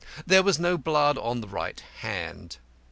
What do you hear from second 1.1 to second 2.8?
on the right hand.